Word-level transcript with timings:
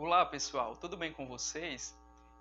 Olá 0.00 0.24
pessoal, 0.24 0.76
tudo 0.76 0.96
bem 0.96 1.12
com 1.12 1.26
vocês? 1.26 1.92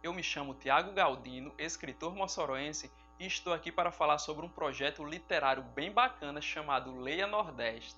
Eu 0.03 0.13
me 0.13 0.21
chamo 0.21 0.53
Tiago 0.53 0.91
Galdino, 0.91 1.51
escritor 1.57 2.15
moçoroense, 2.15 2.91
e 3.19 3.25
estou 3.25 3.51
aqui 3.51 3.71
para 3.71 3.89
falar 3.89 4.19
sobre 4.19 4.45
um 4.45 4.49
projeto 4.49 5.03
literário 5.03 5.63
bem 5.63 5.91
bacana 5.91 6.39
chamado 6.39 6.95
Leia 6.99 7.25
Nordeste. 7.25 7.97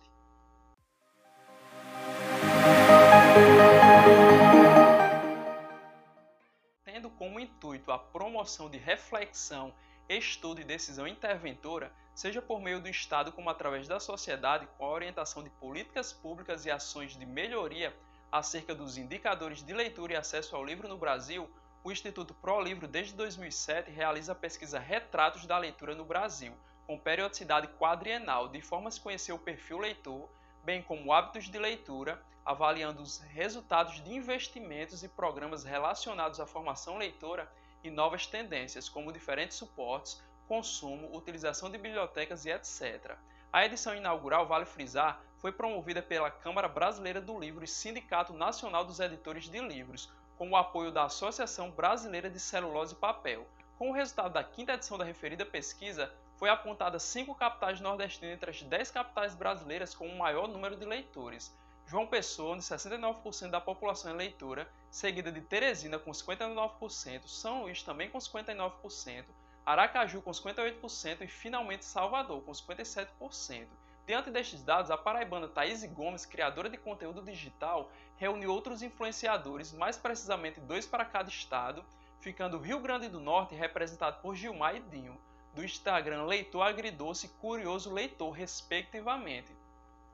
Tendo 6.86 7.10
como 7.10 7.38
intuito 7.38 7.92
a 7.92 8.00
promoção 8.00 8.70
de 8.70 8.78
reflexão, 8.78 9.74
estudo 10.08 10.62
e 10.62 10.64
decisão 10.64 11.06
interventora, 11.06 11.92
seja 12.16 12.42
por 12.42 12.62
meio 12.62 12.80
do 12.80 12.88
Estado 12.88 13.34
como 13.34 13.50
através 13.50 13.90
da 13.90 14.00
sociedade, 14.00 14.70
com 14.78 14.86
a 14.86 14.90
orientação 14.90 15.44
de 15.44 15.50
políticas 15.50 16.14
públicas 16.14 16.66
e 16.66 16.72
ações 16.72 17.12
de 17.18 17.26
melhoria 17.26 17.94
acerca 18.32 18.76
dos 18.76 18.98
indicadores 18.98 19.64
de 19.64 19.74
leitura 19.74 20.14
e 20.14 20.16
acesso 20.16 20.56
ao 20.56 20.64
livro 20.64 20.88
no 20.88 20.98
Brasil, 20.98 21.50
o 21.84 21.92
Instituto 21.92 22.34
Pro 22.34 22.62
Livro, 22.62 22.88
desde 22.88 23.14
2007, 23.14 23.90
realiza 23.90 24.34
a 24.34 24.36
pesquisa 24.36 24.80
Retratos 24.80 25.46
da 25.46 25.58
Leitura 25.58 25.96
no 25.96 26.06
Brasil, 26.06 26.54
com 26.86 27.00
periodicidade 27.00 27.68
quadrienal, 27.80 28.48
de 28.48 28.62
forma 28.62 28.90
a 28.90 28.92
se 28.92 29.00
conhecer 29.00 29.32
o 29.32 29.40
perfil 29.40 29.78
leitor, 29.78 30.30
bem 30.64 30.82
como 30.82 31.14
hábitos 31.14 31.46
de 31.46 31.58
leitura, 31.58 32.22
avaliando 32.46 33.02
os 33.02 33.20
resultados 33.20 34.04
de 34.04 34.14
investimentos 34.14 35.04
e 35.04 35.08
programas 35.08 35.64
relacionados 35.64 36.40
à 36.40 36.46
formação 36.46 36.98
leitora 36.98 37.50
e 37.84 37.90
novas 37.90 38.28
tendências, 38.28 38.90
como 38.90 39.14
diferentes 39.14 39.58
suportes, 39.58 40.22
consumo, 40.48 41.16
utilização 41.16 41.70
de 41.70 41.78
bibliotecas 41.78 42.46
e 42.46 42.50
etc. 42.50 43.16
A 43.54 43.66
edição 43.66 43.96
inaugural, 43.96 44.48
vale 44.48 44.66
frisar, 44.66 45.22
foi 45.40 45.52
promovida 45.52 46.02
pela 46.02 46.30
Câmara 46.30 46.68
Brasileira 46.68 47.22
do 47.22 47.40
Livro 47.40 47.64
e 47.64 47.68
Sindicato 47.68 48.34
Nacional 48.34 48.84
dos 48.84 49.00
Editores 49.00 49.50
de 49.50 49.60
Livros, 49.60 50.12
com 50.38 50.50
o 50.50 50.56
apoio 50.56 50.92
da 50.92 51.06
Associação 51.06 51.72
Brasileira 51.72 52.30
de 52.30 52.40
Celulose 52.40 52.94
e 52.94 52.98
Papel. 52.98 53.48
Com 53.78 53.90
o 53.90 53.94
resultado 53.94 54.34
da 54.34 54.44
quinta 54.44 54.74
edição 54.74 54.98
da 54.98 55.06
referida 55.06 55.46
pesquisa, 55.46 56.12
foi 56.36 56.50
apontada 56.50 57.00
cinco 57.00 57.34
capitais 57.34 57.80
nordestinas 57.80 58.34
entre 58.34 58.52
as 58.52 58.62
dez 58.64 58.92
capitais 58.92 59.34
brasileiras 59.34 59.96
com 59.96 60.08
o 60.08 60.18
maior 60.18 60.48
número 60.48 60.76
de 60.76 60.86
leitores. 60.86 61.54
João 61.86 62.06
Pessoa, 62.06 62.54
onde 62.54 62.64
69% 62.64 63.50
da 63.50 63.60
população 63.60 64.12
é 64.12 64.16
leitora, 64.16 64.70
seguida 64.92 65.32
de 65.32 65.42
Teresina 65.42 65.98
com 65.98 66.12
59%, 66.12 67.28
São 67.28 67.64
Luís 67.64 67.82
também 67.82 68.10
com 68.10 68.18
59%, 68.18 69.26
Aracaju 69.66 70.22
com 70.22 70.32
58% 70.32 71.22
e 71.22 71.28
finalmente 71.28 71.86
Salvador 71.86 72.42
com 72.42 72.52
57%. 72.52 73.68
Diante 74.10 74.32
destes 74.32 74.64
dados, 74.64 74.90
a 74.90 74.98
paraibana 74.98 75.48
Thaís 75.48 75.84
Gomes, 75.86 76.26
criadora 76.26 76.68
de 76.68 76.80
conteúdo 76.80 77.22
digital, 77.22 77.92
reuniu 78.18 78.52
outros 78.52 78.82
influenciadores, 78.82 79.72
mais 79.72 79.98
precisamente 79.98 80.60
dois 80.60 80.88
para 80.88 81.06
cada 81.06 81.30
estado, 81.30 81.86
ficando 82.20 82.58
o 82.58 82.60
Rio 82.60 82.80
Grande 82.80 83.08
do 83.08 83.20
Norte 83.20 83.54
representado 83.54 84.20
por 84.20 84.36
Gilmar 84.36 84.76
e 84.76 84.80
Dinho, 84.80 85.16
do 85.54 85.64
Instagram 85.64 86.24
Leitor 86.24 86.64
Agridoce 86.64 87.28
e 87.28 87.40
Curioso 87.40 87.94
Leitor, 87.94 88.32
respectivamente, 88.32 89.56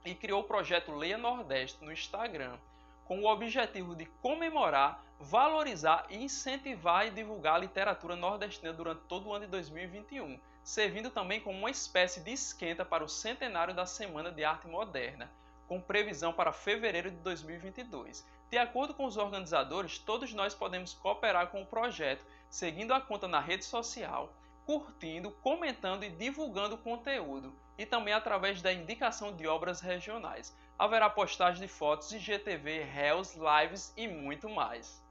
e 0.04 0.14
criou 0.14 0.42
o 0.42 0.44
projeto 0.44 0.94
Leia 0.94 1.18
Nordeste 1.18 1.82
no 1.82 1.90
Instagram, 1.90 2.58
com 3.06 3.20
o 3.20 3.28
objetivo 3.28 3.96
de 3.96 4.06
comemorar, 4.22 5.04
valorizar 5.20 6.06
e 6.10 6.18
incentivar 6.18 7.08
e 7.08 7.12
divulgar 7.12 7.56
a 7.56 7.60
literatura 7.60 8.16
nordestina 8.16 8.74
durante 8.74 9.04
todo 9.08 9.30
o 9.30 9.34
ano 9.34 9.46
de 9.46 9.52
2021, 9.52 10.40
servindo 10.64 11.10
também 11.12 11.40
como 11.40 11.58
uma 11.58 11.70
espécie 11.70 12.20
de 12.20 12.32
esquenta 12.32 12.84
para 12.84 13.04
o 13.04 13.10
centenário 13.10 13.74
da 13.74 13.86
Semana 13.86 14.32
de 14.32 14.44
Arte 14.44 14.68
Moderna, 14.68 15.32
com 15.68 15.80
previsão 15.80 16.34
para 16.34 16.52
fevereiro 16.52 17.12
de 17.12 17.18
2022. 17.18 18.26
De 18.50 18.58
acordo 18.58 18.94
com 18.94 19.06
os 19.06 19.18
organizadores, 19.18 20.00
todos 20.00 20.34
nós 20.34 20.54
podemos 20.54 20.94
cooperar 20.94 21.48
com 21.48 21.62
o 21.62 21.66
projeto, 21.66 22.26
seguindo 22.50 22.94
a 22.94 23.02
conta 23.02 23.28
na 23.28 23.40
rede 23.40 23.66
social, 23.66 24.34
curtindo, 24.66 25.32
comentando 25.44 26.04
e 26.04 26.10
divulgando 26.10 26.76
o 26.76 26.80
conteúdo, 26.80 27.54
e 27.78 27.86
também 27.86 28.14
através 28.14 28.62
da 28.62 28.74
indicação 28.74 29.36
de 29.36 29.48
obras 29.48 29.80
regionais 29.80 30.56
haverá 30.78 31.10
postagem 31.10 31.62
de 31.62 31.68
fotos 31.68 32.10
de 32.10 32.20
GTV, 32.20 32.84
réus, 32.84 33.36
lives 33.36 33.94
e 33.96 34.08
muito 34.08 34.50
mais. 34.50 35.05